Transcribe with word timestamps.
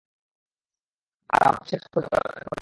আর 1.29 1.41
আমরা 1.41 1.59
পৌঁছে 1.59 1.75
কাজ 1.83 1.93
জোগাড় 2.03 2.21
করে 2.25 2.39
নেব। 2.39 2.51